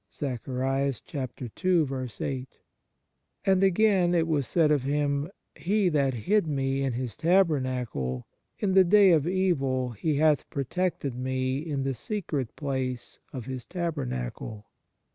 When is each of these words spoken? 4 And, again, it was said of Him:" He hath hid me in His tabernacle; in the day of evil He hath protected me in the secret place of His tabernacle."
4 0.09 0.39
And, 0.65 0.93
again, 3.61 4.15
it 4.15 4.27
was 4.27 4.47
said 4.47 4.71
of 4.71 4.81
Him:" 4.81 5.29
He 5.55 5.91
hath 5.91 6.13
hid 6.15 6.47
me 6.47 6.81
in 6.81 6.93
His 6.93 7.15
tabernacle; 7.15 8.25
in 8.57 8.73
the 8.73 8.83
day 8.83 9.11
of 9.11 9.27
evil 9.27 9.91
He 9.91 10.15
hath 10.15 10.49
protected 10.49 11.13
me 11.13 11.59
in 11.59 11.83
the 11.83 11.93
secret 11.93 12.55
place 12.55 13.19
of 13.31 13.45
His 13.45 13.63
tabernacle." 13.67 14.65